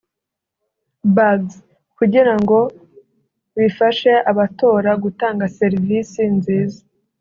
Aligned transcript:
Bags) 1.15 1.53
kugira 1.97 2.33
ngo 2.41 2.59
bifashe 3.59 4.11
abatora 4.31 4.91
gutanga 5.03 5.45
serivisi 5.57 6.21
nziza 6.35 6.79